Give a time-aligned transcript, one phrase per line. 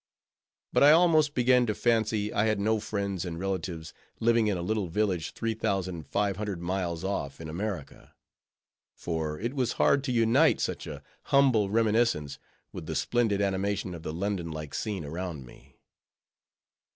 [0.73, 4.63] But I almost began to fancy I had no friends and relatives living in a
[4.63, 8.15] little village three thousand five hundred miles off, in America;
[8.95, 12.39] for it was hard to unite such a humble reminiscence
[12.73, 15.77] with the splendid animation of the London like scene around me.